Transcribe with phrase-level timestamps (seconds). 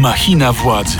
[0.00, 0.98] Machina władzy.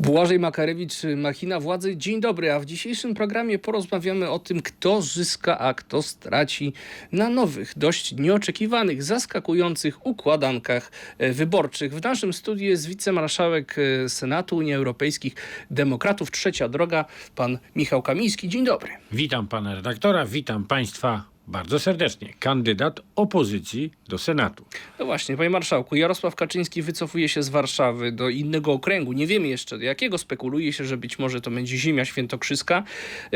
[0.00, 1.96] Błażej Makarewicz, Machina Władzy.
[1.96, 6.72] Dzień dobry, a w dzisiejszym programie porozmawiamy o tym, kto zyska, a kto straci
[7.12, 11.94] na nowych, dość nieoczekiwanych, zaskakujących układankach e, wyborczych.
[11.94, 15.34] W naszym studiu jest wicemarszałek e, Senatu Unii Europejskich
[15.70, 18.48] Demokratów, Trzecia Droga, pan Michał Kamiński.
[18.48, 18.90] Dzień dobry.
[19.12, 22.34] Witam pana redaktora, witam państwa bardzo serdecznie.
[22.38, 24.64] Kandydat opozycji do Senatu.
[24.98, 29.12] No właśnie, panie marszałku, Jarosław Kaczyński wycofuje się z Warszawy do innego okręgu.
[29.12, 30.18] Nie wiemy jeszcze do jakiego.
[30.18, 32.84] Spekuluje się, że być może to będzie Ziemia Świętokrzyska.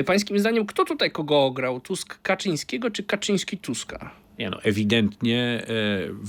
[0.06, 1.80] Pańskim zdaniem, kto tutaj kogo ograł?
[1.80, 4.22] Tusk Kaczyńskiego czy Kaczyński Tuska?
[4.38, 5.66] Nie no, ewidentnie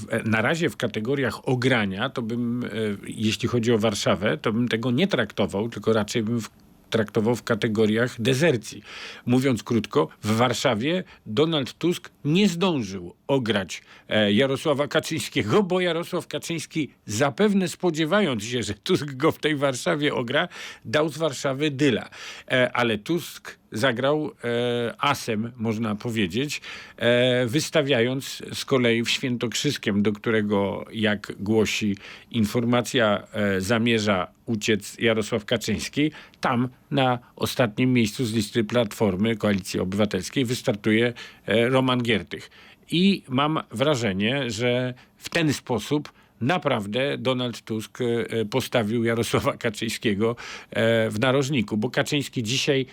[0.10, 2.68] e, e, na razie w kategoriach ogrania, to bym, e,
[3.08, 6.50] jeśli chodzi o Warszawę, to bym tego nie traktował, tylko raczej bym w,
[6.94, 8.84] traktował w kategoriach dezercji.
[9.26, 16.94] Mówiąc krótko, w Warszawie Donald Tusk nie zdążył ograć e, Jarosława Kaczyńskiego, bo Jarosław Kaczyński
[17.06, 20.48] zapewne spodziewając się, że Tusk go w tej Warszawie ogra,
[20.86, 22.10] dał z Warszawy dyla.
[22.52, 26.62] E, ale Tusk zagrał e, asem, można powiedzieć,
[26.98, 31.98] e, wystawiając z kolei w Świętokrzyskiem, do którego, jak głosi
[32.32, 40.46] informacja, e, zamierza uciec Jarosław Kaczyński, tam na ostatnim miejscu z listy Platformy Koalicji Obywatelskiej
[40.46, 41.14] wystartuje
[41.46, 42.50] e, Roman Giertych.
[42.92, 50.36] I mam wrażenie, że w ten sposób naprawdę Donald Tusk e, postawił Jarosława Kaczyńskiego
[50.72, 52.86] e, w narożniku, bo Kaczyński dzisiaj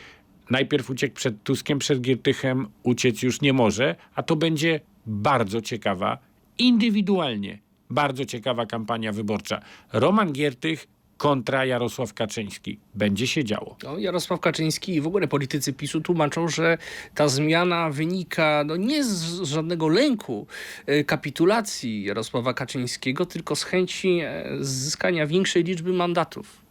[0.50, 6.18] najpierw uciekł przed Tuskiem, przed Giertychem, uciec już nie może, a to będzie bardzo ciekawa,
[6.58, 7.58] indywidualnie
[7.90, 9.60] bardzo ciekawa kampania wyborcza.
[9.92, 12.78] Roman Giertych kontra Jarosław Kaczyński.
[12.94, 13.76] Będzie się działo.
[13.82, 16.78] No, Jarosław Kaczyński i w ogóle politycy PiSu tłumaczą, że
[17.14, 20.46] ta zmiana wynika no, nie z żadnego lęku
[20.86, 26.69] e, kapitulacji Jarosława Kaczyńskiego, tylko z chęci e, zyskania większej liczby mandatów.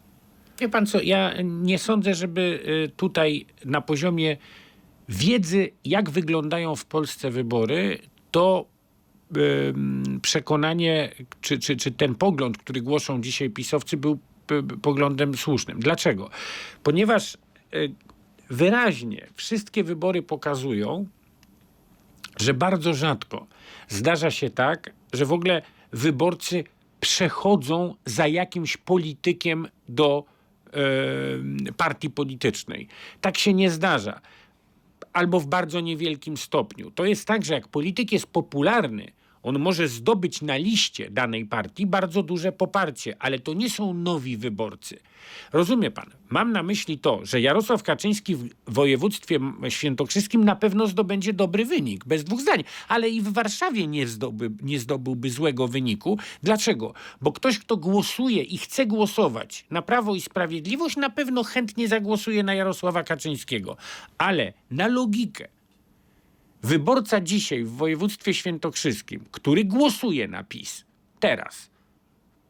[0.60, 4.38] Wie pan co, ja nie sądzę, żeby y, tutaj na poziomie
[5.10, 8.00] wiedzy, jak wyglądają w Polsce wybory,
[8.32, 8.66] to
[10.22, 11.12] przekonanie,
[11.42, 14.20] czy, czy, czy ten pogląd, który głoszą dzisiaj pisowcy, był
[14.82, 15.80] poglądem słusznym.
[15.80, 16.30] Dlaczego?
[16.84, 17.38] Ponieważ
[17.74, 17.94] y,
[18.50, 21.08] wyraźnie wszystkie wybory pokazują,
[22.38, 23.48] że bardzo rzadko
[23.88, 25.62] zdarza się tak, że w ogóle
[25.92, 26.64] wyborcy
[27.00, 30.26] przechodzą za jakimś politykiem do
[31.78, 32.88] partii politycznej.
[33.22, 34.22] Tak się nie zdarza.
[35.14, 36.92] Albo w bardzo niewielkim stopniu.
[36.92, 39.12] To jest tak, że jak polityk jest popularny,
[39.44, 44.38] on może zdobyć na liście danej partii bardzo duże poparcie, ale to nie są nowi
[44.38, 45.00] wyborcy.
[45.54, 46.10] Rozumie pan?
[46.30, 49.40] Mam na myśli to, że Jarosław Kaczyński w województwie
[49.70, 54.52] świętokrzyskim na pewno zdobędzie dobry wynik, bez dwóch zdań, ale i w Warszawie nie, zdoby,
[54.62, 56.18] nie zdobyłby złego wyniku.
[56.44, 56.94] Dlaczego?
[57.22, 62.44] Bo ktoś, kto głosuje i chce głosować na Prawo i Sprawiedliwość, na pewno chętnie zagłosuje
[62.44, 63.78] na Jarosława Kaczyńskiego,
[64.18, 65.48] ale na logikę
[66.64, 70.86] wyborca dzisiaj w województwie świętokrzyskim, który głosuje na PiS
[71.20, 71.70] teraz,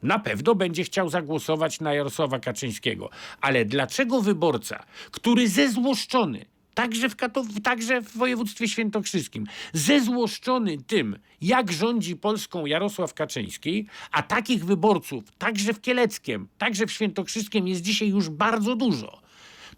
[0.03, 3.09] na pewno będzie chciał zagłosować na Jarosława Kaczyńskiego.
[3.41, 11.71] Ale dlaczego wyborca, który zezłoszczony, także w, Katow- także w województwie świętokrzyskim, zezłoszczony tym, jak
[11.71, 18.09] rządzi Polską Jarosław Kaczyński, a takich wyborców także w Kieleckiem, także w Świętokrzyskiem jest dzisiaj
[18.09, 19.21] już bardzo dużo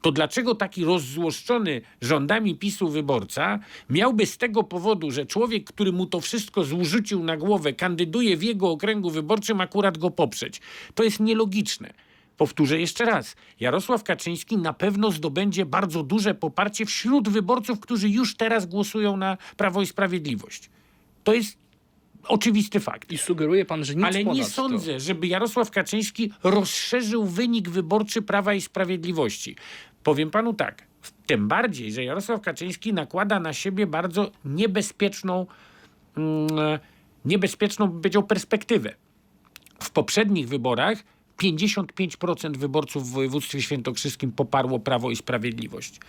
[0.01, 6.05] to dlaczego taki rozzłoszczony rządami PiSu wyborca miałby z tego powodu, że człowiek, który mu
[6.05, 10.61] to wszystko zrzucił na głowę, kandyduje w jego okręgu wyborczym, akurat go poprzeć?
[10.95, 11.93] To jest nielogiczne.
[12.37, 13.35] Powtórzę jeszcze raz.
[13.59, 19.37] Jarosław Kaczyński na pewno zdobędzie bardzo duże poparcie wśród wyborców, którzy już teraz głosują na
[19.57, 20.69] Prawo i Sprawiedliwość.
[21.23, 21.57] To jest
[22.27, 23.11] oczywisty fakt.
[23.11, 28.53] I sugeruje pan, że nic Ale nie sądzę, żeby Jarosław Kaczyński rozszerzył wynik wyborczy Prawa
[28.53, 29.55] i Sprawiedliwości.
[30.03, 30.83] Powiem panu tak,
[31.25, 35.45] tym bardziej, że Jarosław Kaczyński nakłada na siebie bardzo niebezpieczną,
[36.17, 36.47] mm,
[37.25, 38.95] niebezpieczną, bym powiedział, perspektywę.
[39.79, 41.03] W poprzednich wyborach
[41.37, 45.99] 55% wyborców w województwie świętokrzyskim poparło Prawo i Sprawiedliwość.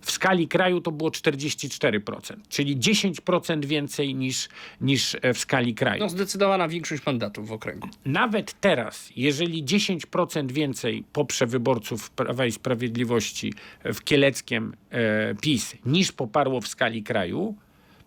[0.00, 4.48] W skali kraju to było 44%, czyli 10% więcej niż,
[4.80, 6.00] niż e, w skali kraju.
[6.00, 7.88] No, zdecydowana większość mandatów w okręgu.
[8.04, 13.52] Nawet teraz, jeżeli 10% więcej poprze wyborców Prawa i Sprawiedliwości
[13.84, 17.54] w Kieleckiem e, PiS niż poparło w skali kraju,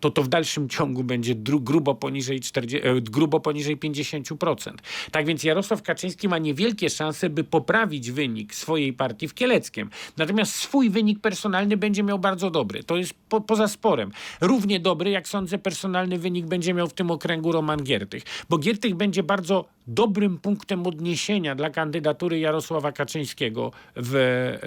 [0.00, 4.82] to to w dalszym ciągu będzie grubo, poniżej 40, e, grubo poniżej 50%.
[5.10, 9.90] Tak więc Jarosław Kaczyński ma niewielkie szanse, by poprawić wynik swojej partii w Kieleckiem.
[10.16, 12.84] Natomiast swój wynik personalny będzie miał bardzo dobry.
[12.84, 14.10] To jest po, poza sporem.
[14.40, 18.22] Równie dobry, jak sądzę, personalny wynik będzie miał w tym okręgu Roman Giertych.
[18.48, 24.58] Bo Giertych będzie bardzo dobrym punktem odniesienia dla kandydatury Jarosława Kaczyńskiego w, e,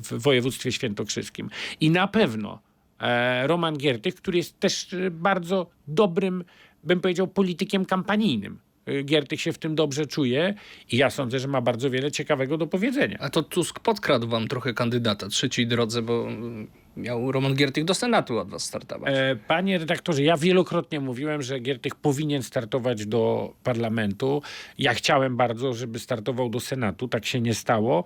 [0.00, 1.50] w województwie świętokrzyskim.
[1.80, 2.65] I na pewno
[3.46, 6.44] Roman Giertych, który jest też e, bardzo dobrym,
[6.84, 8.58] bym powiedział, politykiem kampanijnym.
[8.86, 10.54] E, Giertych się w tym dobrze czuje
[10.92, 13.18] i ja sądzę, że ma bardzo wiele ciekawego do powiedzenia.
[13.20, 16.66] A to Tusk podkradł wam trochę kandydata trzeciej drodze, bo mm,
[16.96, 19.14] miał Roman Giertych do Senatu od was startować.
[19.16, 24.42] E, Panie redaktorze, ja wielokrotnie mówiłem, że Giertych powinien startować do parlamentu.
[24.78, 28.04] Ja chciałem bardzo, żeby startował do Senatu, tak się nie stało.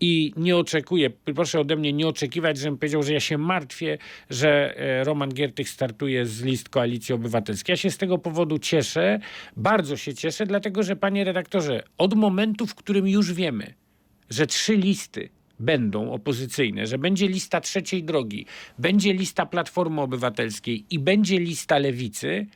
[0.00, 3.98] I nie oczekuję, proszę ode mnie nie oczekiwać, żebym powiedział, że ja się martwię,
[4.30, 7.72] że e, Roman Giertych startuje z list Koalicji Obywatelskiej.
[7.72, 9.20] Ja się z tego powodu cieszę,
[9.56, 13.74] bardzo się cieszę, dlatego że, panie redaktorze, od momentu, w którym już wiemy,
[14.30, 15.28] że trzy listy
[15.60, 18.46] będą opozycyjne, że będzie lista trzeciej drogi,
[18.78, 22.46] będzie lista Platformy Obywatelskiej i będzie lista Lewicy,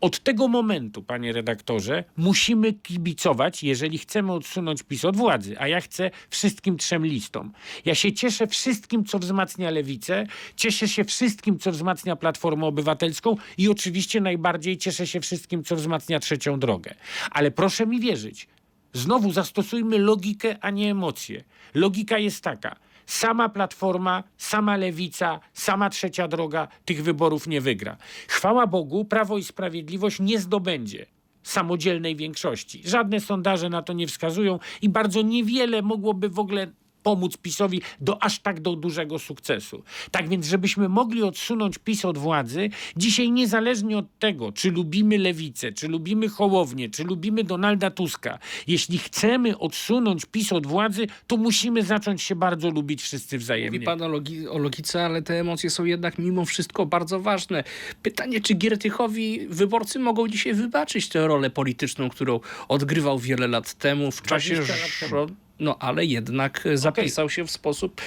[0.00, 5.58] od tego momentu, panie redaktorze, musimy kibicować, jeżeli chcemy odsunąć PiS od władzy.
[5.58, 7.52] A ja chcę wszystkim trzem listom.
[7.84, 10.26] Ja się cieszę wszystkim, co wzmacnia lewicę,
[10.56, 16.20] cieszę się wszystkim, co wzmacnia Platformę Obywatelską i oczywiście najbardziej cieszę się wszystkim, co wzmacnia
[16.20, 16.94] trzecią drogę.
[17.30, 18.48] Ale proszę mi wierzyć,
[18.96, 21.44] Znowu zastosujmy logikę, a nie emocje.
[21.74, 22.76] Logika jest taka.
[23.06, 27.96] Sama platforma, sama lewica, sama trzecia droga tych wyborów nie wygra.
[28.28, 31.06] Chwała Bogu, Prawo i Sprawiedliwość nie zdobędzie
[31.42, 32.82] samodzielnej większości.
[32.84, 36.66] Żadne sondaże na to nie wskazują i bardzo niewiele mogłoby w ogóle
[37.06, 39.82] pomóc PiSowi do aż tak do dużego sukcesu.
[40.10, 45.72] Tak więc, żebyśmy mogli odsunąć PiS od władzy, dzisiaj niezależnie od tego, czy lubimy lewicę,
[45.72, 51.82] czy lubimy Hołownię, czy lubimy Donalda Tuska, jeśli chcemy odsunąć PiS od władzy, to musimy
[51.82, 53.78] zacząć się bardzo lubić wszyscy wzajemnie.
[53.78, 57.64] Mówi pan o, logi- o logice, ale te emocje są jednak mimo wszystko bardzo ważne.
[58.02, 64.10] Pytanie, czy Giertychowi wyborcy mogą dzisiaj wybaczyć tę rolę polityczną, którą odgrywał wiele lat temu
[64.10, 65.10] w czasie 20 lat temu.
[65.10, 68.00] rząd- No ale jednak zapisał się w sposób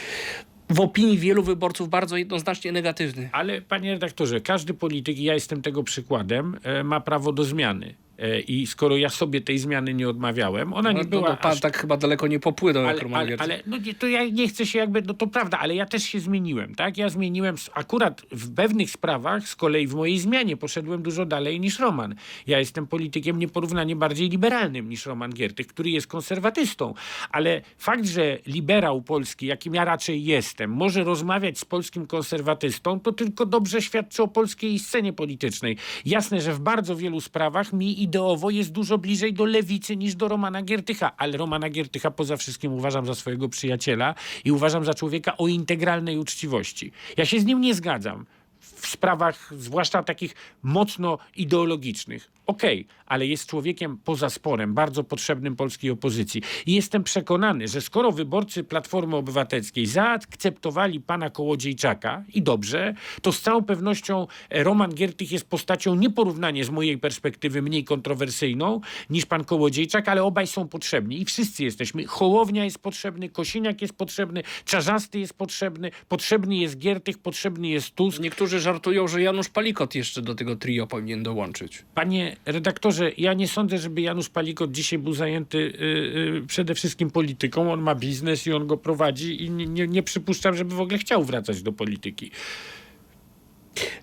[0.70, 3.30] w opinii wielu wyborców bardzo jednoznacznie negatywny.
[3.32, 7.96] Ale panie redaktorze, każdy polityk, i ja jestem tego przykładem, e, ma prawo do zmiany.
[8.20, 11.52] E, I skoro ja sobie tej zmiany nie odmawiałem, ona nie No, była no, pan
[11.52, 14.48] aż tak chyba daleko nie popłynął jak ale, Roman ale, ale no to ja nie
[14.48, 16.98] chcę się jakby, no to prawda, ale ja też się zmieniłem, tak?
[16.98, 21.80] Ja zmieniłem, akurat w pewnych sprawach z kolei w mojej zmianie poszedłem dużo dalej niż
[21.80, 22.16] Roman.
[22.48, 26.94] Ja jestem politykiem nieporównanie bardziej liberalnym niż Roman Giertych, który jest konserwatystą,
[27.32, 33.12] ale fakt, że liberał polski, jakim ja raczej jestem, może rozmawiać z polskim konserwatystą, to
[33.12, 35.78] tylko dobrze świadczy o polskiej scenie politycznej.
[36.06, 40.28] Jasne, że w bardzo wielu sprawach mi ideowo jest dużo bliżej do lewicy niż do
[40.28, 44.16] Romana Giertycha, ale Romana Giertycha poza wszystkim uważam za swojego przyjaciela
[44.46, 46.92] i uważam za człowieka o integralnej uczciwości.
[47.18, 48.26] Ja się z nim nie zgadzam
[48.60, 52.32] w sprawach, zwłaszcza takich mocno ideologicznych.
[52.50, 56.42] Okej, ale jest człowiekiem poza sporem, bardzo potrzebnym polskiej opozycji.
[56.66, 63.42] I jestem przekonany, że skoro wyborcy Platformy Obywatelskiej zaakceptowali pana Kołodziejczaka i dobrze, to z
[63.42, 69.44] całą pewnością e, Roman Giertych jest postacią nieporównanie z mojej perspektywy mniej kontrowersyjną niż pan
[69.44, 72.06] Kołodziejczak, ale obaj są potrzebni i wszyscy jesteśmy.
[72.06, 78.20] Hołownia jest potrzebny, Kosiniak jest potrzebny, Czarzasty jest potrzebny, potrzebny jest Giertych, potrzebny jest Tusk.
[78.20, 81.86] Niektórzy żartują, że Janusz Palikot jeszcze do tego trio powinien dołączyć.
[81.96, 87.12] Panie redaktorze, ja nie sądzę, żeby Janusz Palikot dzisiaj był zajęty y, y, przede wszystkim
[87.12, 87.74] polityką.
[87.74, 91.24] On ma biznes i on go prowadzi i nie, nie, przypuszczam, żeby w ogóle chciał
[91.24, 92.32] wracać do polityki.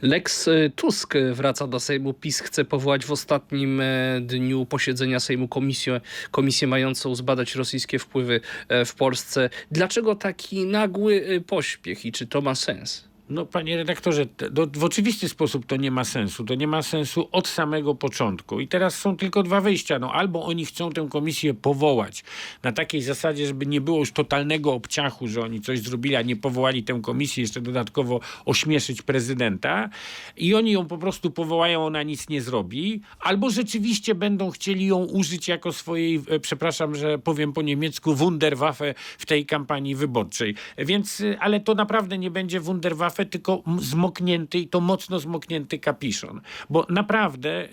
[0.03, 2.15] Lex e, Tusk wraca do Sejmu.
[2.15, 6.01] PiS chce powołać w ostatnim e, dniu posiedzenia Sejmu komisję,
[6.31, 9.51] komisję mającą zbadać rosyjskie wpływy e, w Polsce.
[9.71, 13.16] Dlaczego taki nagły e, pośpiech i czy to ma sens?
[13.29, 16.45] No, panie redaktorze, t- do, w oczywisty sposób to nie ma sensu.
[16.45, 18.61] To nie ma sensu od samego początku.
[18.61, 19.99] I teraz są tylko dwa wyjścia.
[19.99, 22.25] No, albo oni chcą tę komisję powołać
[22.63, 26.37] na takiej zasadzie, żeby nie było już totalnego obciachu, że oni coś zrobili, a nie
[26.37, 29.89] powołali tę komisję, jeszcze dodatkowo ośmieszyć prezydenta.
[30.37, 33.01] I oni ją po prostu powołają, ona nic nie zrobi.
[33.21, 38.95] Albo rzeczywiście będą chcieli ją użyć jako swojej, e, przepraszam, że powiem po niemiecku, Wunderwaffe
[39.19, 40.55] w tej kampanii wyborczej.
[40.79, 45.79] Więc, y, ale to naprawdę nie będzie Wunderwaffe, tylko m- zmoknięty i to mocno zmoknięty
[45.79, 46.41] kapiszon.
[46.71, 47.69] Bo naprawdę e, e,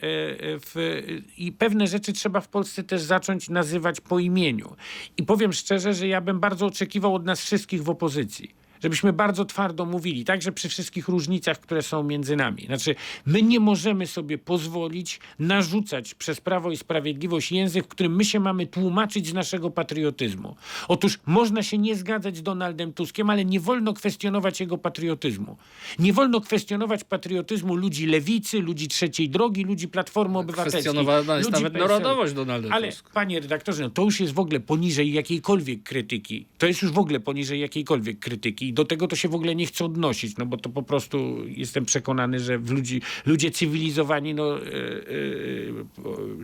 [0.60, 1.02] w,
[1.38, 4.76] i pewne rzeczy trzeba w Polsce też zacząć nazywać po imieniu.
[5.18, 9.46] I powiem szczerze, że ja bym bardzo oczekiwał od nas wszystkich w opozycji żebyśmy bardzo
[9.46, 12.66] twardo mówili, także przy wszystkich różnicach, które są między nami.
[12.66, 18.26] Znaczy, my nie możemy sobie pozwolić narzucać przez Prawo i Sprawiedliwość język, w którym my
[18.26, 20.56] się mamy tłumaczyć z naszego patriotyzmu.
[20.88, 25.58] Otóż można się nie zgadzać z Donaldem Tuskiem, ale nie wolno kwestionować jego patriotyzmu.
[26.00, 30.82] Nie wolno kwestionować patriotyzmu ludzi lewicy, ludzi trzeciej drogi, ludzi Platformy Obywatelskiej.
[30.82, 31.90] Kwestionowana jest nawet PSL.
[31.90, 36.46] narodowość Donalda Ale panie redaktorze, no to już jest w ogóle poniżej jakiejkolwiek krytyki.
[36.58, 39.66] To jest już w ogóle poniżej jakiejkolwiek krytyki do tego to się w ogóle nie
[39.66, 44.58] chcę odnosić, no bo to po prostu jestem przekonany, że w ludzi, ludzie cywilizowani, no,
[44.58, 44.72] e, e,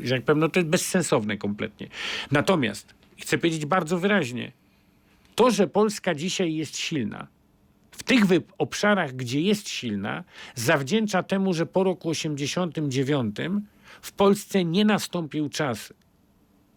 [0.04, 1.88] jak powiem, no to jest bezsensowne kompletnie.
[2.32, 4.52] Natomiast chcę powiedzieć bardzo wyraźnie,
[5.36, 7.28] to, że Polska dzisiaj jest silna,
[7.92, 8.24] w tych
[8.58, 10.24] obszarach, gdzie jest silna,
[10.56, 13.36] zawdzięcza temu, że po roku 89
[14.02, 15.94] w Polsce nie nastąpił czas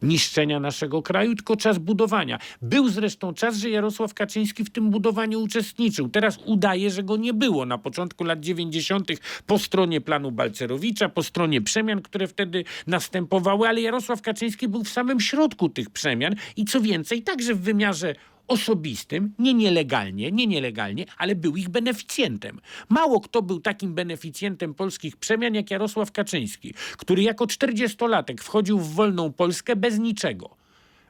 [0.02, 2.38] niszczenia naszego kraju, tylko czas budowania.
[2.62, 6.08] Był zresztą czas, że Jarosław Kaczyński w tym budowaniu uczestniczył.
[6.08, 7.66] Teraz udaje, że go nie było.
[7.66, 9.08] Na początku lat 90.
[9.46, 14.88] po stronie planu Balcerowicza, po stronie przemian, które wtedy następowały, ale Jarosław Kaczyński był w
[14.88, 18.14] samym środku tych przemian i co więcej, także w wymiarze
[18.52, 22.60] osobistym, nie nielegalnie, nie nielegalnie, ale był ich beneficjentem.
[22.88, 28.94] Mało kto był takim beneficjentem polskich przemian jak Jarosław Kaczyński, który jako 40-latek wchodził w
[28.94, 30.56] wolną Polskę bez niczego.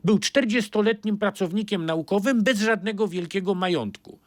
[0.04, 4.18] Był 40-letnim pracownikiem naukowym bez żadnego wielkiego majątku.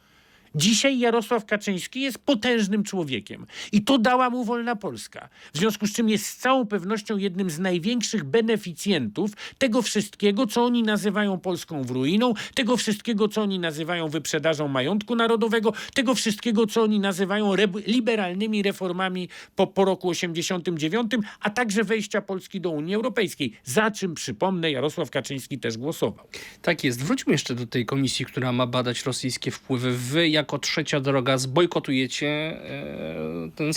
[0.56, 5.28] Dzisiaj Jarosław Kaczyński jest potężnym człowiekiem i to dała mu wolna Polska.
[5.54, 10.64] W związku z czym jest z całą pewnością jednym z największych beneficjentów tego wszystkiego, co
[10.64, 16.66] oni nazywają Polską w ruiną, tego wszystkiego, co oni nazywają wyprzedażą majątku narodowego, tego wszystkiego,
[16.66, 17.52] co oni nazywają
[17.86, 24.14] liberalnymi reformami po, po roku 89, a także wejścia Polski do Unii Europejskiej, za czym,
[24.14, 26.26] przypomnę, Jarosław Kaczyński też głosował.
[26.62, 27.04] Tak jest.
[27.04, 29.92] Wróćmy jeszcze do tej komisji, która ma badać rosyjskie wpływy.
[29.92, 33.70] Wy jako trzecia droga zbojkotujecie e, ten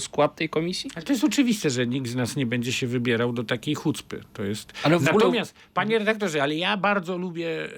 [0.00, 0.90] skład tej komisji?
[0.94, 4.20] Ale to jest oczywiste, że nikt z nas nie będzie się wybierał do takiej chucpy.
[4.32, 4.72] To jest...
[4.82, 7.68] Ale w ogóle- Natomiast, panie redaktorze, ale ja bardzo lubię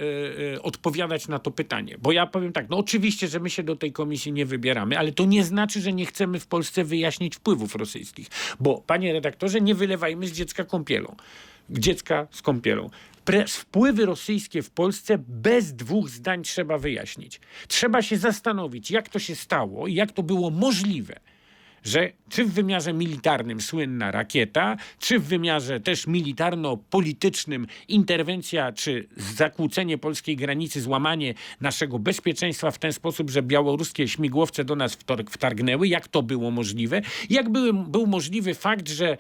[0.55, 1.97] e, odpowiadać na to pytanie.
[2.03, 5.13] Bo ja powiem tak, no oczywiście, że my się do tej komisji nie wybieramy, ale
[5.13, 8.29] to nie znaczy, że nie chcemy w Polsce wyjaśnić wpływów rosyjskich.
[8.61, 11.17] Bo, panie redaktorze, nie wylewajmy z dziecka kąpielą.
[11.71, 12.91] Dziecka z kąpielą.
[13.49, 17.41] Wpływy rosyjskie w Polsce bez dwóch zdań trzeba wyjaśnić.
[17.69, 21.21] Trzeba się zastanowić, jak to się stało i jak to było możliwe
[21.85, 29.99] że czy w wymiarze militarnym słynna rakieta, czy w wymiarze też militarno-politycznym interwencja, czy zakłócenie
[29.99, 34.99] polskiej granicy, złamanie naszego bezpieczeństwa w ten sposób, że białoruskie śmigłowce do nas
[35.31, 39.17] wtargnęły, jak to było możliwe, jak były, był możliwy fakt, że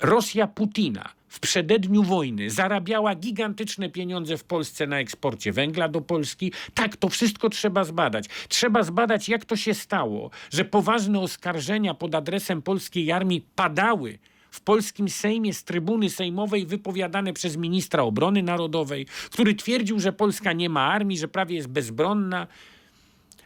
[0.00, 6.52] Rosja Putina w przededniu wojny zarabiała gigantyczne pieniądze w Polsce na eksporcie węgla do Polski.
[6.74, 8.24] Tak, to wszystko trzeba zbadać.
[8.48, 14.18] Trzeba zbadać, jak to się stało, że poważne oskarżenia pod adresem polskiej armii padały
[14.50, 20.52] w polskim Sejmie z trybuny sejmowej wypowiadane przez ministra obrony narodowej, który twierdził, że Polska
[20.52, 22.46] nie ma armii, że prawie jest bezbronna.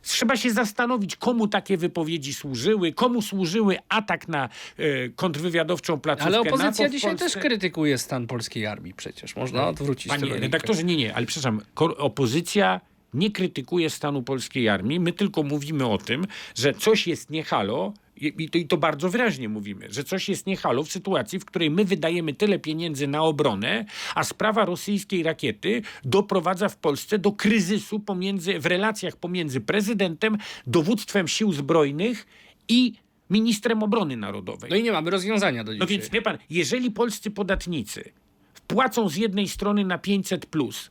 [0.03, 6.41] Trzeba się zastanowić, komu takie wypowiedzi służyły, komu służyły atak na e, kontrwywiadowczą placówkę Ale
[6.41, 9.37] opozycja NATO dzisiaj też krytykuje stan polskiej armii przecież.
[9.37, 10.41] Można odwrócić tę Panie logikę.
[10.41, 11.61] redaktorze, nie, nie, ale przepraszam,
[11.99, 12.81] opozycja
[13.15, 17.93] nie krytykuje stanu polskiej armii, my tylko mówimy o tym, że coś jest nie halo
[18.23, 21.45] i, to, i to bardzo wyraźnie mówimy, że coś jest nie halo w sytuacji, w
[21.45, 27.33] której my wydajemy tyle pieniędzy na obronę, a sprawa rosyjskiej rakiety doprowadza w Polsce do
[27.33, 32.27] kryzysu pomiędzy, w relacjach pomiędzy prezydentem, dowództwem sił zbrojnych
[32.69, 32.93] i
[33.31, 34.71] ministrem obrony narodowej.
[34.71, 35.89] No i nie mamy rozwiązania do No dzisiaj.
[35.99, 38.13] więc wie pan, jeżeli polscy podatnicy
[38.55, 40.91] wpłacą z jednej strony na 500, plus,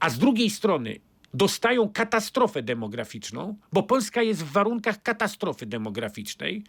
[0.00, 1.00] a z drugiej strony
[1.34, 6.64] dostają katastrofę demograficzną, bo Polska jest w warunkach katastrofy demograficznej,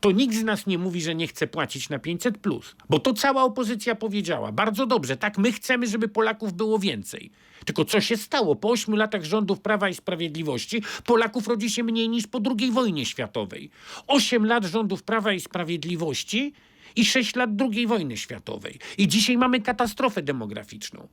[0.00, 3.12] to nikt z nas nie mówi, że nie chce płacić na 500, plus, bo to
[3.12, 4.52] cała opozycja powiedziała.
[4.52, 7.30] Bardzo dobrze, tak, my chcemy, żeby Polaków było więcej.
[7.64, 8.56] Tylko co się stało?
[8.56, 13.06] Po ośmiu latach rządów Prawa i Sprawiedliwości Polaków rodzi się mniej niż po II wojnie
[13.06, 13.70] światowej.
[14.06, 16.52] Osiem lat rządów Prawa i Sprawiedliwości
[16.96, 18.78] i sześć lat II wojny światowej.
[18.98, 21.08] I dzisiaj mamy katastrofę demograficzną.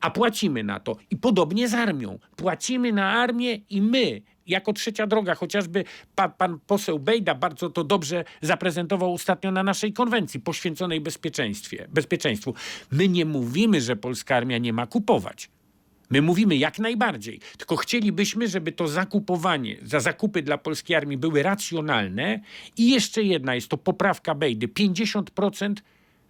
[0.00, 0.96] A płacimy na to.
[1.10, 2.18] I podobnie z armią.
[2.36, 5.84] Płacimy na armię i my, jako trzecia droga, chociażby
[6.14, 12.54] pa, pan poseł Bejda bardzo to dobrze zaprezentował ostatnio na naszej konwencji poświęconej bezpieczeństwie, bezpieczeństwu.
[12.90, 15.50] My nie mówimy, że polska armia nie ma kupować.
[16.10, 21.42] My mówimy jak najbardziej, tylko chcielibyśmy, żeby to zakupowanie, za zakupy dla polskiej armii były
[21.42, 22.40] racjonalne
[22.76, 24.68] i jeszcze jedna jest to poprawka Bejdy.
[24.68, 25.74] 50%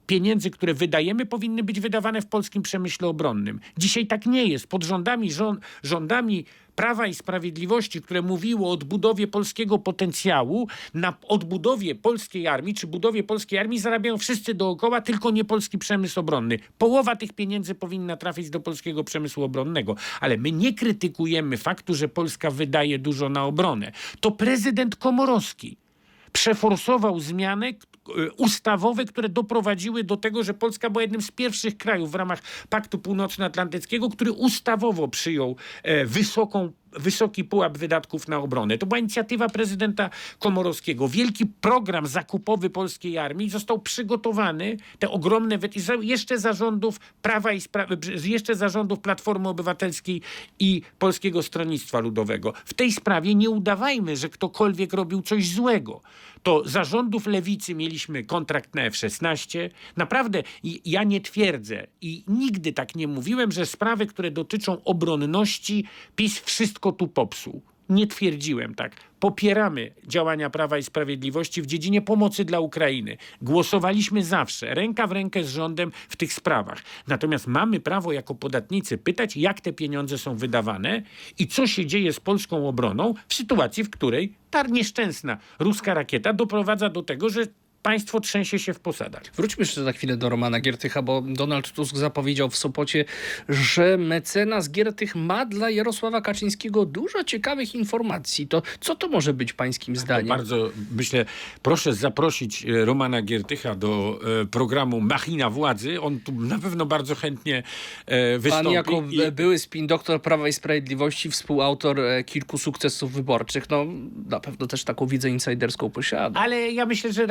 [0.06, 3.60] pieniędzy, które wydajemy, powinny być wydawane w polskim przemyśle obronnym.
[3.78, 4.66] Dzisiaj tak nie jest.
[4.66, 6.44] Pod rządami, rząd, rządami
[6.76, 13.22] Prawa i Sprawiedliwości, które mówiło o odbudowie polskiego potencjału, na odbudowie polskiej armii, czy budowie
[13.22, 16.58] polskiej armii zarabiają wszyscy dookoła, tylko nie polski przemysł obronny.
[16.78, 19.96] Połowa tych pieniędzy powinna trafić do polskiego przemysłu obronnego.
[20.20, 23.92] Ale my nie krytykujemy faktu, że Polska wydaje dużo na obronę.
[24.20, 25.76] To prezydent Komorowski
[26.36, 32.12] przeforsował zmiany e, ustawowe, które doprowadziły do tego, że Polska była jednym z pierwszych krajów
[32.12, 38.78] w ramach Paktu Północnoatlantyckiego, który ustawowo przyjął e, wysoką wysoki pułap wydatków na obronę.
[38.78, 41.08] To była inicjatywa prezydenta Komorowskiego.
[41.08, 45.58] Wielki program zakupowy polskiej armii został przygotowany, te ogromne,
[46.00, 50.22] jeszcze zarządów Prawa i Spra- jeszcze zarządów Platformy Obywatelskiej
[50.58, 52.52] i Polskiego Stronnictwa Ludowego.
[52.64, 56.00] W tej sprawie nie udawajmy, że ktokolwiek robił coś złego.
[56.42, 59.70] To zarządów lewicy mieliśmy kontrakt na F-16.
[59.96, 60.42] Naprawdę
[60.84, 65.84] ja nie twierdzę i nigdy tak nie mówiłem, że sprawy, które dotyczą obronności,
[66.16, 67.62] PiS wszystko tu popsuł.
[67.88, 68.96] Nie twierdziłem tak.
[69.20, 73.16] Popieramy działania Prawa i Sprawiedliwości w dziedzinie pomocy dla Ukrainy.
[73.42, 76.82] Głosowaliśmy zawsze, ręka w rękę z rządem w tych sprawach.
[77.06, 81.02] Natomiast mamy prawo jako podatnicy pytać, jak te pieniądze są wydawane
[81.38, 86.32] i co się dzieje z polską obroną w sytuacji, w której ta nieszczęsna ruska rakieta
[86.32, 87.46] doprowadza do tego, że
[87.86, 89.22] państwo trzęsie się w posadach.
[89.36, 93.04] Wróćmy jeszcze na chwilę do Romana Giertycha, bo Donald Tusk zapowiedział w Sopocie,
[93.48, 98.46] że mecenas Giertych ma dla Jarosława Kaczyńskiego dużo ciekawych informacji.
[98.48, 100.28] To co to może być pańskim zdaniem?
[100.28, 101.24] Bardzo myślę,
[101.62, 106.00] proszę zaprosić e, Romana Giertycha do e, programu Machina Władzy.
[106.00, 107.62] On tu na pewno bardzo chętnie
[108.06, 108.72] e, Pan wystąpi.
[108.72, 113.86] jako I- były spin doktor Prawa i Sprawiedliwości, współautor kilku sukcesów wyborczych, no
[114.28, 116.40] na pewno też taką wiedzę insiderską posiada.
[116.40, 117.26] Ale ja myślę, że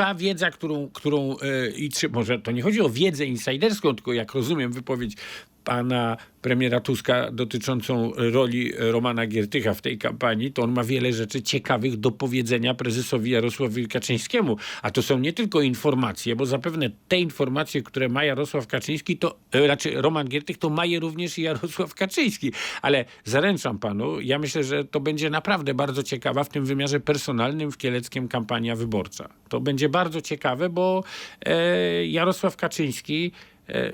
[0.00, 4.12] ta wiedza, którą, którą e, i czy, może to nie chodzi o wiedzę insiderską, tylko
[4.12, 5.16] jak rozumiem wypowiedź
[5.64, 11.42] pana premiera Tuska dotyczącą roli Romana Giertycha w tej kampanii, to on ma wiele rzeczy
[11.42, 14.56] ciekawych do powiedzenia prezesowi Jarosławowi Kaczyńskiemu.
[14.82, 19.38] A to są nie tylko informacje, bo zapewne te informacje, które ma Jarosław Kaczyński, to
[19.52, 22.52] e, raczej Roman Giertych, to ma je również i Jarosław Kaczyński.
[22.82, 27.72] Ale zaręczam panu, ja myślę, że to będzie naprawdę bardzo ciekawa w tym wymiarze personalnym
[27.72, 29.28] w Kieleckiem kampania wyborcza.
[29.48, 31.04] To będzie bardzo ciekawe, bo
[31.46, 33.32] e, Jarosław Kaczyński
[33.68, 33.92] e,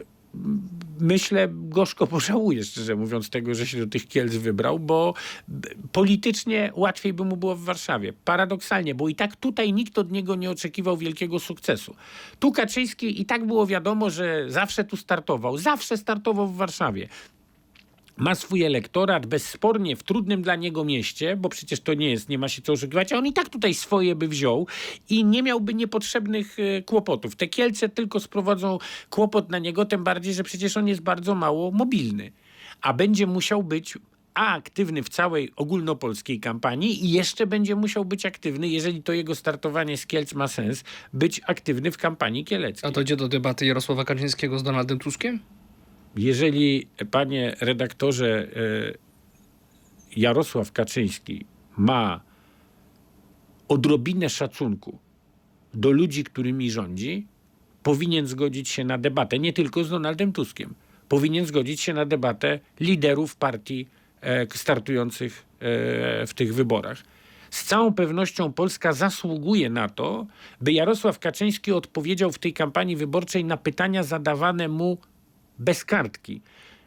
[1.00, 5.14] myślę, gorzko pożałuje, szczerze mówiąc, tego, że się do tych Kielc wybrał, bo
[5.92, 8.12] politycznie łatwiej by mu było w Warszawie.
[8.24, 11.94] Paradoksalnie, bo i tak tutaj nikt od niego nie oczekiwał wielkiego sukcesu.
[12.38, 15.58] Tu Kaczyński i tak było wiadomo, że zawsze tu startował.
[15.58, 17.08] Zawsze startował w Warszawie
[18.16, 22.38] ma swój elektorat bezspornie w trudnym dla niego mieście, bo przecież to nie jest, nie
[22.38, 24.66] ma się co oszukiwać, a on i tak tutaj swoje by wziął
[25.10, 27.36] i nie miałby niepotrzebnych e, kłopotów.
[27.36, 28.78] Te Kielce tylko sprowadzą
[29.10, 32.32] kłopot na niego, tym bardziej, że przecież on jest bardzo mało mobilny,
[32.82, 33.98] a będzie musiał być
[34.34, 39.34] a aktywny w całej ogólnopolskiej kampanii i jeszcze będzie musiał być aktywny, jeżeli to jego
[39.34, 42.88] startowanie z Kielc ma sens, być aktywny w kampanii kieleckiej.
[42.88, 45.40] A dojdzie do debaty Jarosława Kaczyńskiego z Donaldem Tuskiem?
[46.16, 49.06] Jeżeli, panie redaktorze, e,
[50.16, 51.44] Jarosław Kaczyński
[51.76, 52.20] ma
[53.68, 54.98] odrobinę szacunku
[55.74, 57.26] do ludzi, którymi rządzi,
[57.82, 60.74] powinien zgodzić się na debatę nie tylko z Donaldem Tuskiem.
[61.08, 63.88] Powinien zgodzić się na debatę liderów partii
[64.20, 67.02] e, startujących e, w tych wyborach.
[67.50, 70.26] Z całą pewnością Polska zasługuje na to,
[70.60, 74.98] by Jarosław Kaczyński odpowiedział w tej kampanii wyborczej na pytania zadawane mu
[75.58, 76.40] bez kartki.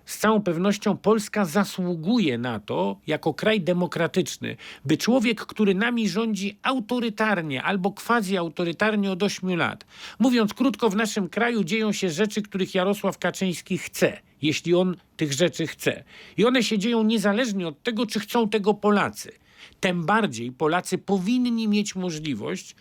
[0.10, 6.58] Z całą pewnością Polska zasługuje na to, jako kraj demokratyczny, by człowiek, który nami rządzi
[6.64, 9.86] autorytarnie albo quasi-autorytarnie od 8 lat.
[10.20, 15.34] Mówiąc krótko, w naszym kraju dzieją się rzeczy, których Jarosław Kaczyński chce, jeśli on tych
[15.34, 16.04] rzeczy chce.
[16.38, 19.32] I one się dzieją niezależnie od tego, czy chcą tego Polacy.
[19.80, 22.76] Tym bardziej Polacy powinni mieć możliwość,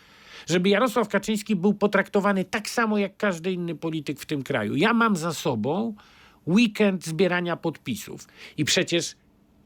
[0.46, 4.76] żeby Jarosław Kaczyński był potraktowany tak samo jak każdy inny polityk w tym kraju.
[4.76, 5.94] Ja mam za sobą
[6.46, 9.16] weekend zbierania podpisów i przecież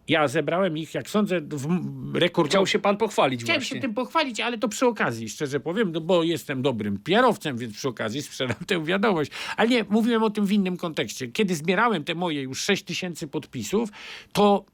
[0.09, 2.51] ja zebrałem ich, jak sądzę, w rekord.
[2.51, 3.77] Chciał się pan pochwalić Chciałem właśnie.
[3.77, 7.75] się tym pochwalić, ale to przy okazji, szczerze powiem, no bo jestem dobrym PR-owcem, więc
[7.75, 9.31] przy okazji sprzedam tę wiadomość.
[9.57, 11.29] Ale nie, mówiłem o tym w innym kontekście.
[11.29, 13.89] Kiedy zbierałem te moje już 6 tysięcy podpisów,
[14.33, 14.65] to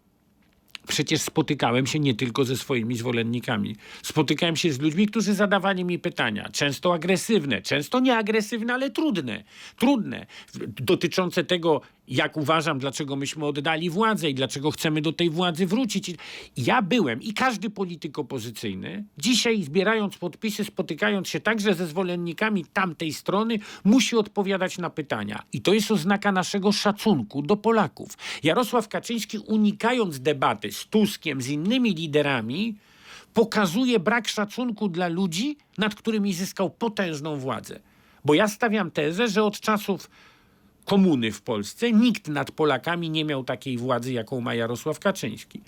[0.89, 3.77] przecież spotykałem się nie tylko ze swoimi zwolennikami.
[4.03, 9.45] Spotykałem się z ludźmi, którzy zadawali mi pytania, często agresywne, często nieagresywne, ale trudne.
[9.77, 10.27] Trudne,
[10.81, 16.11] dotyczące tego, jak uważam, dlaczego myśmy oddali władzę i dlaczego chcemy do tej władzy wrócić.
[16.57, 23.13] Ja byłem i każdy polityk opozycyjny, dzisiaj zbierając podpisy, spotykając się także ze zwolennikami tamtej
[23.13, 25.43] strony, musi odpowiadać na pytania.
[25.53, 28.09] I to jest oznaka naszego szacunku do Polaków.
[28.43, 32.77] Jarosław Kaczyński, unikając debaty z Tuskiem, z innymi liderami,
[33.35, 37.81] pokazuje brak szacunku dla ludzi, nad którymi zyskał potężną władzę.
[38.25, 40.11] Bo ja stawiam tezę, że od czasów
[40.89, 45.61] komuny w Polsce nikt nad Polakami nie miał takiej władzy, jaką ma Jarosław Kaczyński.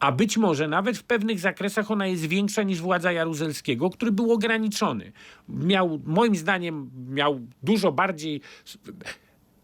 [0.00, 4.32] A być może nawet w pewnych zakresach ona jest większa niż władza Jaruzelskiego, który był
[4.32, 5.12] ograniczony.
[5.48, 8.40] Miał, moim zdaniem, miał dużo bardziej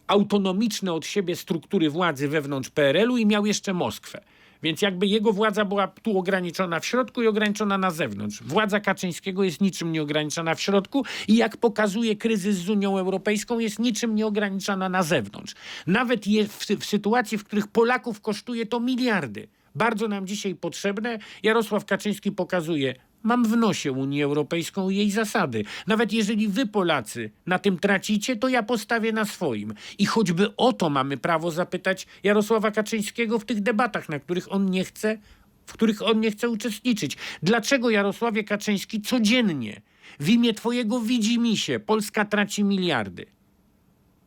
[0.07, 4.21] autonomiczne od siebie struktury władzy wewnątrz PRL-u i miał jeszcze Moskwę.
[4.63, 8.43] Więc jakby jego władza była tu ograniczona w środku i ograniczona na zewnątrz.
[8.43, 13.79] Władza Kaczyńskiego jest niczym nieograniczona w środku i jak pokazuje kryzys z Unią Europejską, jest
[13.79, 15.53] niczym nieograniczona na zewnątrz.
[15.87, 19.47] Nawet w, w sytuacji, w których Polaków kosztuje to miliardy.
[19.75, 21.19] Bardzo nam dzisiaj potrzebne.
[21.43, 25.63] Jarosław Kaczyński pokazuje, mam w nosie Unię Europejską i jej zasady.
[25.87, 29.73] Nawet jeżeli wy, Polacy, na tym tracicie, to ja postawię na swoim.
[29.97, 34.69] I choćby o to mamy prawo zapytać Jarosława Kaczyńskiego w tych debatach, na których on
[34.69, 35.17] nie chce,
[35.65, 37.17] w których on nie chce uczestniczyć.
[37.43, 39.81] Dlaczego Jarosławie Kaczyński codziennie
[40.19, 43.25] w imię twojego widzimisię Polska traci miliardy?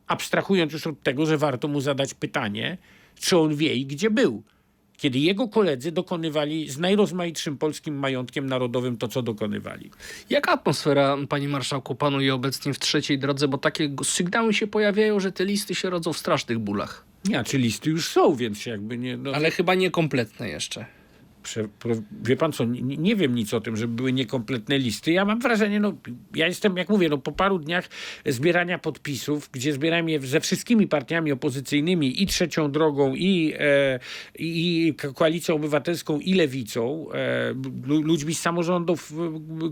[0.07, 2.77] Abstrahując już od tego, że warto mu zadać pytanie,
[3.19, 4.43] czy on wie i gdzie był
[4.97, 9.91] kiedy jego koledzy dokonywali z najrozmaitszym polskim majątkiem narodowym to, co dokonywali.
[10.29, 13.47] Jaka atmosfera, panie marszałku, panuje obecnie w trzeciej drodze?
[13.47, 17.05] Bo takie sygnały się pojawiają, że te listy się rodzą w strasznych bólach.
[17.25, 19.17] Nie, czy listy już są, więc jakby nie...
[19.17, 20.85] No, Ale chyba niekompletne jeszcze.
[21.47, 21.67] Prze,
[22.23, 25.11] wie pan co, nie, nie wiem nic o tym, żeby były niekompletne listy.
[25.11, 25.93] Ja mam wrażenie, no
[26.35, 27.89] ja jestem, jak mówię, no po paru dniach
[28.25, 33.99] zbierania podpisów, gdzie zbierałem je ze wszystkimi partiami opozycyjnymi i Trzecią Drogą, i, e,
[34.39, 37.53] i Ko- Koalicją Obywatelską, i Lewicą, e,
[37.87, 39.13] lu- ludźmi z samorządów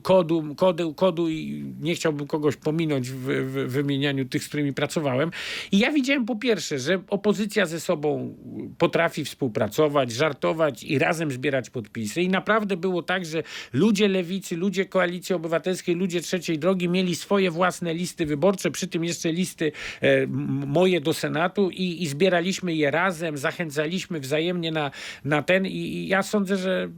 [0.04, 5.32] kodu, kodu, kodu i nie chciałbym kogoś pominąć w, w wymienianiu tych, z którymi pracowałem.
[5.72, 8.36] I ja widziałem po pierwsze, że opozycja ze sobą
[8.78, 12.22] potrafi współpracować, żartować i razem zbierać podpisy.
[12.22, 17.52] I naprawdę było tak, że ludzie lewicy, ludzie koalicji obywatelskiej, ludzie trzeciej drogi mieli swoje
[17.52, 20.28] własne listy wyborcze, przy tym jeszcze listy e,
[20.68, 24.92] moje do Senatu i, i zbieraliśmy je razem, zachęcaliśmy wzajemnie na,
[25.24, 25.66] na ten.
[25.66, 26.90] I, I ja sądzę, że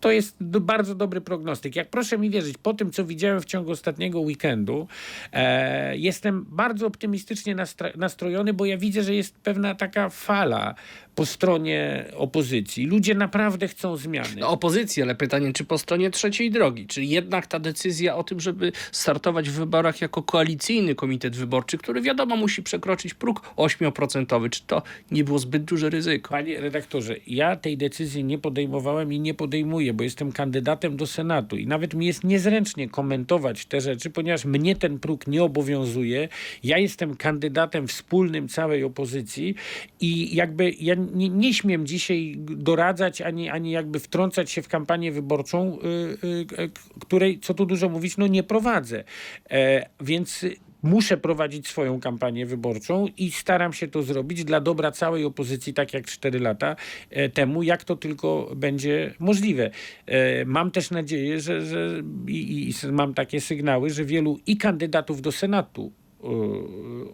[0.00, 1.76] to jest bardzo dobry prognostyk.
[1.76, 4.88] Jak proszę mi wierzyć, po tym, co widziałem w ciągu ostatniego weekendu,
[5.32, 7.56] e, jestem bardzo optymistycznie
[7.96, 10.74] nastrojony, bo ja widzę, że jest pewna taka fala
[11.18, 12.86] po stronie opozycji.
[12.86, 14.28] Ludzie naprawdę chcą zmiany.
[14.38, 16.86] No, opozycja, ale pytanie, czy po stronie trzeciej drogi?
[16.86, 22.02] Czy jednak ta decyzja o tym, żeby startować w wyborach jako koalicyjny komitet wyborczy, który
[22.02, 26.30] wiadomo musi przekroczyć próg 8%, czy to nie było zbyt duże ryzyko?
[26.30, 31.56] Panie redaktorze, ja tej decyzji nie podejmowałem i nie podejmuję, bo jestem kandydatem do Senatu
[31.56, 36.28] i nawet mi jest niezręcznie komentować te rzeczy, ponieważ mnie ten próg nie obowiązuje.
[36.64, 39.54] Ja jestem kandydatem wspólnym całej opozycji
[40.00, 45.12] i jakby ja nie, nie śmiem dzisiaj doradzać ani, ani jakby wtrącać się w kampanię
[45.12, 46.26] wyborczą, y,
[46.58, 49.04] y, której, co tu dużo mówić, no nie prowadzę.
[49.50, 50.44] E, więc
[50.82, 55.94] muszę prowadzić swoją kampanię wyborczą i staram się to zrobić dla dobra całej opozycji, tak
[55.94, 56.76] jak 4 lata
[57.10, 59.70] e, temu, jak to tylko będzie możliwe.
[60.06, 65.22] E, Mam też nadzieję, że, że i, i mam takie sygnały, że wielu i kandydatów
[65.22, 65.92] do Senatu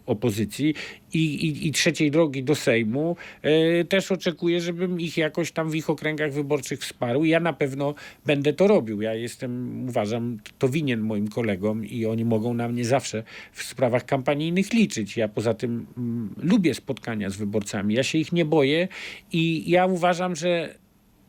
[0.05, 0.73] opozycji
[1.13, 5.75] i, i, i trzeciej drogi do Sejmu e, też oczekuję, żebym ich jakoś tam w
[5.75, 7.23] ich okręgach wyborczych wsparł.
[7.23, 9.01] Ja na pewno będę to robił.
[9.01, 14.05] Ja jestem, uważam, to winien moim kolegom i oni mogą na mnie zawsze w sprawach
[14.05, 15.17] kampanijnych liczyć.
[15.17, 17.93] Ja poza tym mm, lubię spotkania z wyborcami.
[17.93, 18.87] Ja się ich nie boję
[19.31, 20.75] i ja uważam, że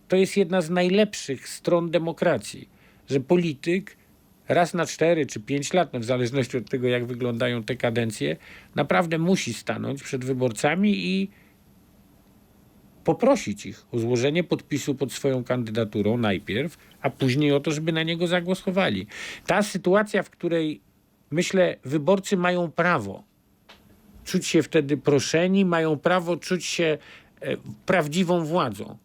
[0.09, 2.69] to jest jedna z najlepszych stron demokracji,
[3.11, 3.97] że polityk
[4.49, 8.37] raz na cztery czy pięć lat, no w zależności od tego, jak wyglądają te kadencje,
[8.75, 11.31] naprawdę musi stanąć przed wyborcami i
[13.05, 18.03] poprosić ich o złożenie podpisu pod swoją kandydaturą najpierw, a później o to, żeby na
[18.03, 19.07] niego zagłosowali.
[19.47, 20.81] Ta sytuacja, w której
[21.31, 23.25] myślę, wyborcy mają prawo
[24.25, 26.99] czuć się wtedy proszeni, mają prawo czuć się
[27.41, 27.57] e,
[27.87, 28.99] prawdziwą władzą.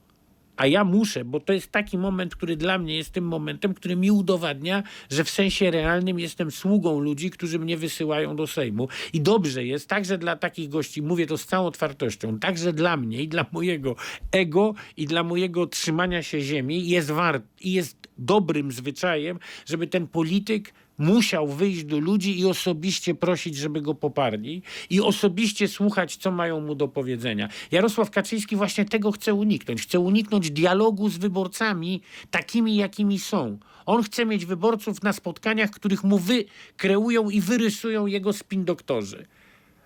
[0.58, 3.96] A ja muszę, bo to jest taki moment, który dla mnie jest tym momentem, który
[3.96, 8.88] mi udowadnia, że w sensie realnym jestem sługą ludzi, którzy mnie wysyłają do Sejmu.
[9.14, 13.22] I dobrze jest, także dla takich gości, mówię to z całą otwartością, także dla mnie
[13.22, 13.96] i dla mojego
[14.32, 20.08] ego i dla mojego trzymania się ziemi jest wart i jest dobrym zwyczajem, żeby ten
[20.08, 26.32] polityk musiał wyjść do ludzi i osobiście prosić, żeby go poparli i osobiście słuchać, co
[26.32, 27.50] mają mu do powiedzenia.
[27.72, 29.82] Jarosław Kaczyński właśnie tego chce uniknąć.
[29.82, 33.58] Chce uniknąć dialogu z wyborcami takimi, jakimi są.
[33.86, 39.26] On chce mieć wyborców na spotkaniach, których mu wykreują i wyrysują jego spin doktorzy.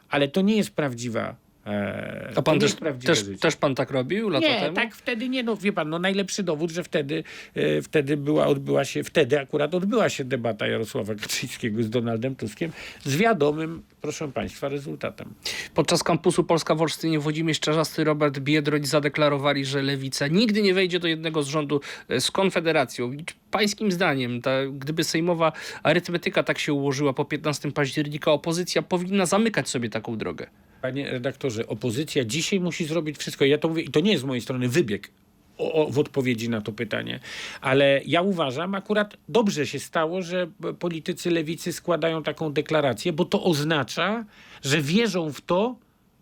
[0.09, 1.44] Ale to nie jest prawdziwa.
[1.65, 2.75] E, A to pan też,
[3.05, 3.39] też, życie.
[3.39, 4.75] też pan tak robił lata Nie, temu?
[4.75, 7.23] tak wtedy nie, no wie pan, no najlepszy dowód, że wtedy,
[7.55, 12.71] e, wtedy była, odbyła się, wtedy akurat odbyła się debata Jarosława Kaczyńskiego z Donaldem Tuskiem
[13.03, 15.33] z wiadomym, proszę państwa, rezultatem.
[15.73, 20.99] Podczas kampusu Polska w Olsztynie Włodzimierz Czarzasty, Robert Biedroń zadeklarowali, że Lewica nigdy nie wejdzie
[20.99, 23.11] do jednego z rządu e, z Konfederacją.
[23.51, 25.51] Pańskim zdaniem, ta, gdyby sejmowa
[25.83, 30.47] arytmetyka tak się ułożyła po 15 października, opozycja powinna zamykać sobie taką drogę.
[30.85, 33.45] Panie redaktorze, opozycja dzisiaj musi zrobić wszystko.
[33.45, 35.11] Ja to mówię i to nie jest z mojej strony wybieg
[35.57, 37.19] o, o, w odpowiedzi na to pytanie,
[37.61, 40.47] ale ja uważam akurat dobrze się stało, że
[40.79, 44.25] politycy lewicy składają taką deklarację, bo to oznacza,
[44.63, 45.75] że wierzą w to,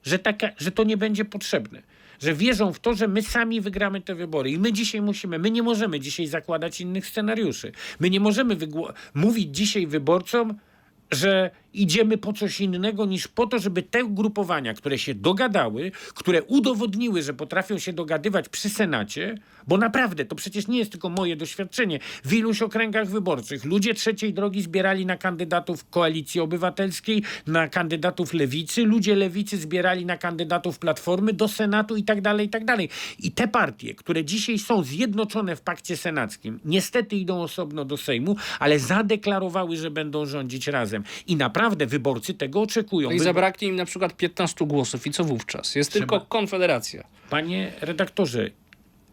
[0.03, 1.81] że, taka, że to nie będzie potrzebne.
[2.19, 4.51] Że wierzą w to, że my sami wygramy te wybory.
[4.51, 7.71] I my dzisiaj musimy, my nie możemy dzisiaj zakładać innych scenariuszy.
[7.99, 8.57] My nie możemy
[9.13, 10.59] mówić dzisiaj wyborcom,
[11.11, 16.43] że idziemy po coś innego niż po to, żeby te ugrupowania, które się dogadały, które
[16.43, 19.35] udowodniły, że potrafią się dogadywać przy Senacie,
[19.67, 21.99] bo naprawdę to przecież nie jest tylko moje doświadczenie.
[22.23, 28.85] W iluś okręgach wyborczych ludzie trzeciej drogi zbierali na kandydatów Koalicji Obywatelskiej, na kandydatów Lewicy,
[28.85, 32.89] ludzie Lewicy zbierali na kandydatów Platformy do Senatu i tak dalej, i tak dalej.
[33.19, 38.35] I te partie, które dzisiaj są zjednoczone w pakcie senackim, niestety idą osobno do Sejmu,
[38.59, 41.03] ale zadeklarowały, że będą rządzić razem.
[41.27, 43.09] I naprawdę wyborcy tego oczekują.
[43.09, 45.07] No i zabraknie im na przykład 15 głosów.
[45.07, 45.75] I co wówczas?
[45.75, 47.03] Jest Trzeba- tylko Konfederacja.
[47.29, 48.49] Panie redaktorze,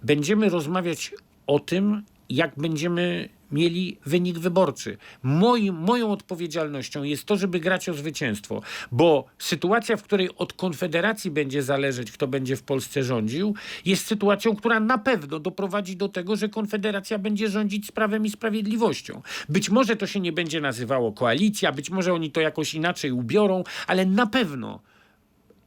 [0.03, 1.15] będziemy rozmawiać
[1.47, 4.97] o tym, jak będziemy mieli wynik wyborczy.
[5.23, 11.31] Moim, moją odpowiedzialnością jest to, żeby grać o zwycięstwo, bo sytuacja, w której od Konfederacji
[11.31, 16.37] będzie zależeć, kto będzie w Polsce rządził, jest sytuacją, która na pewno doprowadzi do tego,
[16.37, 19.23] że Konfederacja będzie rządzić z prawem i sprawiedliwością.
[19.49, 23.65] Być może to się nie będzie nazywało koalicja, być może oni to jakoś inaczej ubiorą,
[23.87, 24.81] ale na pewno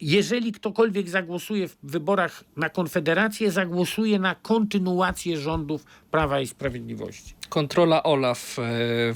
[0.03, 7.33] jeżeli ktokolwiek zagłosuje w wyborach na Konfederację, zagłosuje na kontynuację rządów Prawa i Sprawiedliwości.
[7.49, 8.63] Kontrola OLAF e,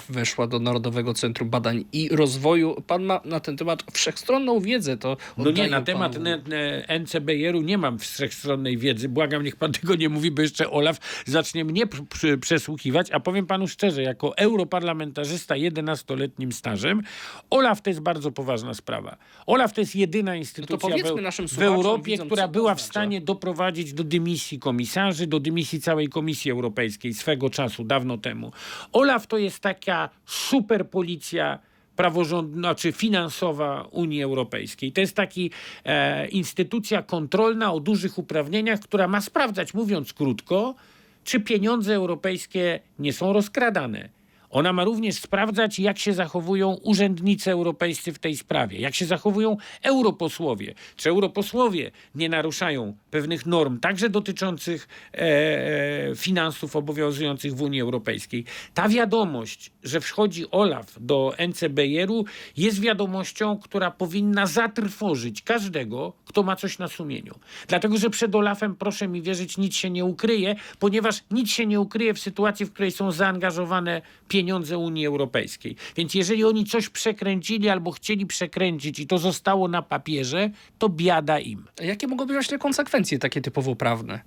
[0.10, 2.84] weszła do Narodowego Centrum Badań i Rozwoju.
[2.88, 4.98] Pan ma na ten temat wszechstronną wiedzę.
[4.98, 6.24] To No nie, na temat panu.
[6.24, 9.10] ne- ne- NCBR-u nie mam wszechstronnej wiedzy.
[9.10, 13.12] Błagam, niech pan tego nie mówi, bo jeszcze Olaf zacznie mnie pr- pr- przesłuchiwać.
[13.12, 17.02] A powiem panu szczerze, jako europarlamentarzysta 11-letnim stażem,
[17.50, 19.18] Olaf to jest bardzo poważna sprawa.
[19.46, 22.82] Olaf to jest jedyna instytucja w, No Eu- naszym w Europie, widzom, która była w
[22.82, 28.52] stanie doprowadzić do dymisji komisarzy, do dymisji całej Komisji Europejskiej swego czasu, dawno temu.
[28.92, 31.60] Olaf to jest taka super policja
[31.96, 34.92] praworządna czy finansowa Unii Europejskiej.
[34.92, 35.52] To jest taki
[35.86, 40.76] e, instytucja kontrolna o dużych uprawnieniach, która ma sprawdzać, mówiąc krótko,
[41.24, 44.17] czy pieniądze europejskie nie są rozkradane.
[44.50, 49.58] Ona ma również sprawdzać, jak się zachowują urzędnicy europejscy w tej sprawie, jak się zachowują
[49.84, 50.74] europosłowie.
[50.96, 58.46] Czy europosłowie nie naruszają pewnych norm, także dotyczących e, e, finansów obowiązujących w Unii Europejskiej.
[58.74, 62.26] Ta wiadomość, że wchodzi OLAF do NCBR-u,
[62.58, 67.36] jest wiadomością, która powinna zatrwożyć każdego, kto ma coś na sumieniu.
[67.68, 71.80] Dlatego, że przed OLAF-em, proszę mi wierzyć, nic się nie ukryje, ponieważ nic się nie
[71.80, 74.37] ukryje w sytuacji, w której są zaangażowane pieniądze
[74.78, 75.76] Unii Europejskiej.
[75.96, 81.40] Więc jeżeli oni coś przekręcili albo chcieli przekręcić i to zostało na papierze, to biada
[81.40, 81.66] im.
[81.80, 84.22] A Jakie mogą być właśnie konsekwencje takie typowo prawne?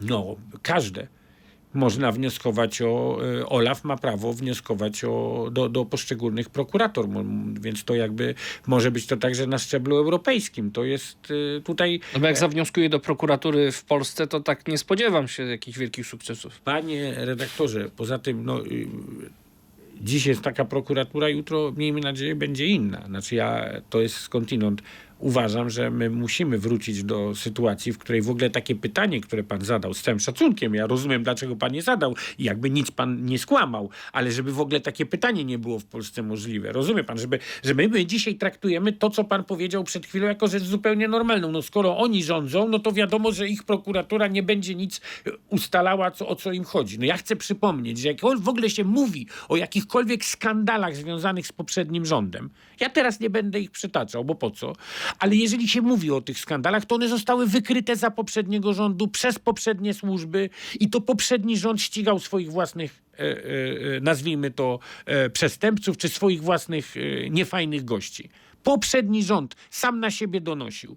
[0.00, 1.06] No, każde.
[1.74, 7.06] Można wnioskować o, e, Olaf ma prawo wnioskować o, do, do poszczególnych prokurator,
[7.60, 8.34] więc to jakby
[8.66, 10.70] może być to także na szczeblu europejskim.
[10.70, 14.78] To jest e, tutaj No bo jak zawnioskuje do prokuratury w Polsce, to tak nie
[14.78, 16.60] spodziewam się jakichś wielkich sukcesów.
[16.60, 18.86] Panie redaktorze, poza tym, no, y,
[20.00, 23.06] dziś jest taka prokuratura, jutro, miejmy nadzieję, będzie inna.
[23.06, 24.82] Znaczy ja, to jest skądinąd,
[25.18, 29.64] uważam, że my musimy wrócić do sytuacji, w której w ogóle takie pytanie, które pan
[29.64, 33.38] zadał, z całym szacunkiem, ja rozumiem, dlaczego pan je zadał i jakby nic pan nie
[33.38, 36.72] skłamał, ale żeby w ogóle takie pytanie nie było w Polsce możliwe.
[36.72, 40.48] Rozumie pan, żeby, że my, my dzisiaj traktujemy to, co pan powiedział przed chwilą, jako
[40.48, 41.52] rzecz zupełnie normalną.
[41.52, 45.00] No skoro oni rządzą, no to wiadomo, że ich prokuratura nie będzie nic
[45.50, 46.98] ustalała, co, o co im chodzi.
[46.98, 51.46] No ja chcę przypomnieć, że jak on w ogóle się mówi o jakichkolwiek skandalach związanych
[51.46, 52.50] z poprzednim rządem,
[52.80, 54.72] ja teraz nie będę ich przytaczał, bo po co?
[55.18, 59.38] Ale jeżeli się mówi o tych skandalach, to one zostały wykryte za poprzedniego rządu, przez
[59.38, 63.26] poprzednie służby i to poprzedni rząd ścigał swoich własnych, e, e,
[63.96, 64.78] e, nazwijmy to,
[65.32, 66.94] przestępców, czy swoich własnych
[67.30, 68.28] niefajnych gości.
[68.62, 70.96] Poprzedni rząd sam na siebie donosił.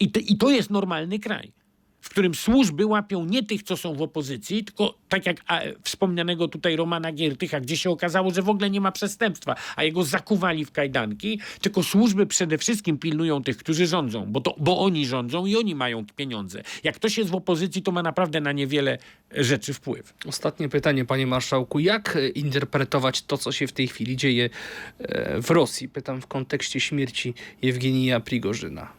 [0.00, 1.52] I to jest normalny kraj,
[2.00, 5.44] w którym służby łapią nie tych, co są w opozycji, tylko tak jak
[5.82, 10.04] wspomnianego tutaj Romana Giertycha, gdzie się okazało, że w ogóle nie ma przestępstwa, a jego
[10.04, 15.06] zakuwali w kajdanki, tylko służby przede wszystkim pilnują tych, którzy rządzą, bo, to, bo oni
[15.06, 16.62] rządzą i oni mają pieniądze.
[16.84, 18.98] Jak ktoś jest w opozycji, to ma naprawdę na niewiele
[19.30, 20.14] rzeczy wpływ.
[20.26, 21.78] Ostatnie pytanie, panie marszałku.
[21.78, 24.50] Jak e, interpretować to, co się w tej chwili dzieje
[24.98, 25.88] e, w Rosji?
[25.88, 28.97] Pytam w kontekście śmierci Jewgenija Prigorzyna.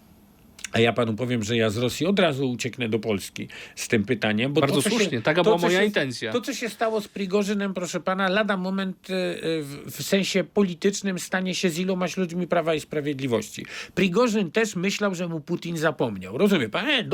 [0.72, 4.04] A ja panu powiem, że ja z Rosji od razu ucieknę do Polski z tym
[4.04, 4.54] pytaniem.
[4.54, 6.32] Bo Bardzo to, słusznie, się, taka to, była co moja się, intencja.
[6.32, 9.14] To, co się stało z Prigorzynem, proszę pana, lada moment e,
[9.62, 13.66] w, w sensie politycznym stanie się z ilomaś ludźmi Prawa i Sprawiedliwości.
[13.96, 16.38] Prigorzyn też myślał, że mu Putin zapomniał.
[16.38, 16.86] Rozumie pan?
[16.90, 17.06] E,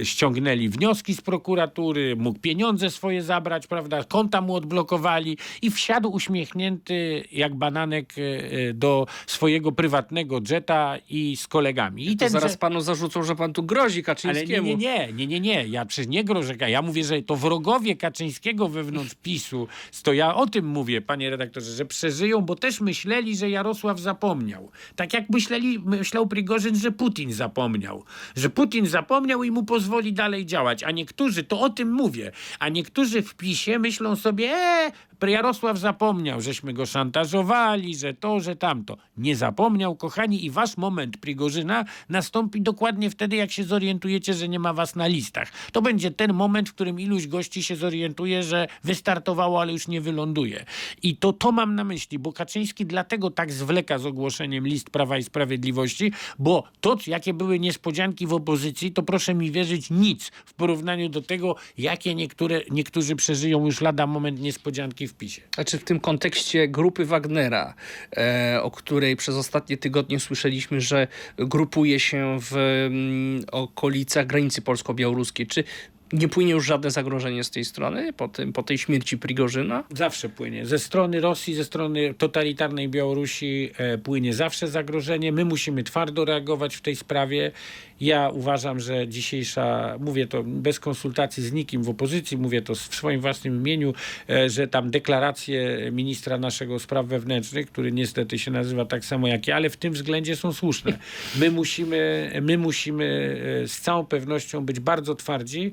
[0.00, 4.04] e, ściągnęli wnioski z prokuratury, mógł pieniądze swoje zabrać, prawda?
[4.04, 11.46] Konta mu odblokowali i wsiadł uśmiechnięty jak bananek e, do swojego prywatnego jetta i z
[11.48, 12.10] kolegami.
[12.10, 14.68] I To zaraz jet- panu zarzucą, że pan tu grozi ale nie, Kaczyńskiemu.
[14.68, 15.66] nie, nie, nie, nie, nie.
[15.66, 16.54] Ja przecież nie grożę.
[16.68, 19.68] Ja mówię, że to wrogowie Kaczyńskiego wewnątrz PiSu,
[20.02, 24.70] to ja o tym mówię, panie redaktorze, że przeżyją, bo też myśleli, że Jarosław zapomniał.
[24.96, 28.04] Tak jak myśleli, myślał Prigorzyn, że Putin zapomniał.
[28.36, 30.82] Że Putin zapomniał i mu pozwoli dalej działać.
[30.82, 34.92] A niektórzy, to o tym mówię, a niektórzy w PiSie myślą sobie, e,
[35.28, 38.96] Jarosław zapomniał, żeśmy go szantażowali, że to, że tamto.
[39.16, 44.58] Nie zapomniał, kochani, i wasz moment Prigorzyna nastąpi dokładnie wtedy, jak się zorientujecie, że nie
[44.58, 45.52] ma was na listach.
[45.72, 50.00] To będzie ten moment, w którym iluś gości się zorientuje, że wystartowało, ale już nie
[50.00, 50.64] wyląduje.
[51.02, 55.18] I to to mam na myśli, bo Kaczyński dlatego tak zwleka z ogłoszeniem list Prawa
[55.18, 60.54] i Sprawiedliwości, bo to, jakie były niespodzianki w opozycji, to proszę mi wierzyć, nic w
[60.54, 65.42] porównaniu do tego, jakie niektóre, niektórzy przeżyją już lada moment niespodzianki w PiSie.
[65.54, 67.74] Znaczy w tym kontekście grupy Wagnera,
[68.16, 75.46] e, o której przez ostatnie tygodnie słyszeliśmy, że grupuje się w mm, okolicach granicy polsko-białoruskiej.
[75.46, 75.64] Czy
[76.12, 79.84] nie płynie już żadne zagrożenie z tej strony po, tym, po tej śmierci Prigorzyna?
[79.94, 80.66] Zawsze płynie.
[80.66, 85.32] Ze strony Rosji, ze strony totalitarnej Białorusi e, płynie zawsze zagrożenie.
[85.32, 87.52] My musimy twardo reagować w tej sprawie.
[88.00, 92.78] Ja uważam, że dzisiejsza, mówię to bez konsultacji z nikim w opozycji, mówię to w
[92.78, 93.94] swoim własnym imieniu,
[94.30, 99.46] e, że tam deklaracje ministra naszego spraw wewnętrznych, który niestety się nazywa tak samo jak
[99.46, 100.98] ja, ale w tym względzie są słuszne.
[101.40, 105.72] My musimy, my musimy e, z całą pewnością być bardzo twardzi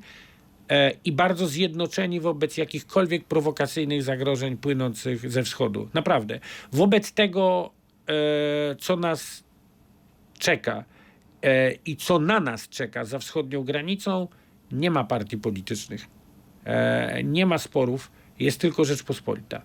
[1.05, 5.89] i bardzo zjednoczeni wobec jakichkolwiek prowokacyjnych zagrożeń płynących ze wschodu.
[5.93, 6.39] Naprawdę.
[6.71, 7.71] Wobec tego,
[8.07, 9.43] e, co nas
[10.39, 10.83] czeka
[11.43, 14.27] e, i co na nas czeka za wschodnią granicą,
[14.71, 16.07] nie ma partii politycznych,
[16.65, 19.61] e, nie ma sporów, jest tylko Rzeczpospolita.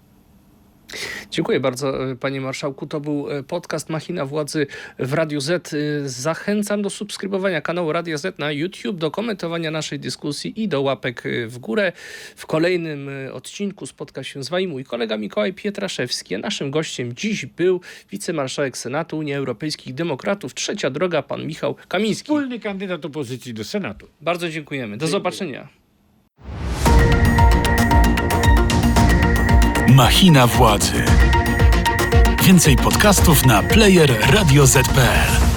[1.30, 2.86] Dziękuję bardzo, e, panie marszałku.
[2.86, 4.66] To był e, podcast Machina Władzy
[4.98, 5.74] w Radiu Z.
[5.74, 5.76] E,
[6.08, 11.22] Zachęcam do subskrybowania kanału Radia Z na YouTube, do komentowania naszej dyskusji i do łapek
[11.46, 11.92] w górę.
[12.36, 16.34] W kolejnym odcinku spotka się z wami mój kolega Mikołaj Pietraszewski.
[16.34, 17.80] A naszym gościem dziś był
[18.10, 22.24] wicemarszałek Senatu Unii Europejskich Demokratów, trzecia droga, pan Michał Kamiński.
[22.24, 24.08] Wspólny kandydat opozycji do Senatu.
[24.20, 24.96] Bardzo dziękujemy.
[24.96, 25.10] Do Dziękuję.
[25.10, 25.83] zobaczenia.
[29.94, 31.04] Machina władzy.
[32.42, 35.53] Więcej podcastów na player radioz.pl.